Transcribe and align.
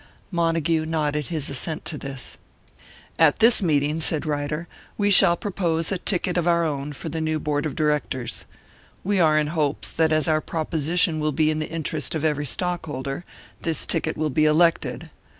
Montague 0.31 0.87
nodded 0.87 1.27
his 1.27 1.47
assent 1.51 1.85
to 1.85 1.95
this. 1.95 2.39
"At 3.19 3.37
this 3.37 3.61
meeting," 3.61 3.99
said 3.99 4.25
Ryder, 4.25 4.67
"we 4.97 5.11
shall 5.11 5.37
propose 5.37 5.91
a 5.91 5.99
ticket 5.99 6.37
of 6.37 6.47
our 6.47 6.63
own 6.63 6.91
for 6.91 7.07
the 7.07 7.21
new 7.21 7.39
board 7.39 7.67
of 7.67 7.75
directors. 7.75 8.45
We 9.03 9.19
are 9.19 9.37
in 9.37 9.45
hopes 9.53 9.91
that 9.91 10.11
as 10.11 10.27
our 10.27 10.41
proposition 10.41 11.19
will 11.19 11.31
be 11.33 11.51
in 11.51 11.59
the 11.59 11.69
interest 11.69 12.15
of 12.15 12.25
every 12.25 12.47
stockholder, 12.47 13.25
this 13.61 13.85
ticket 13.85 14.17
will 14.17 14.31
be 14.31 14.45
elected. 14.45 15.11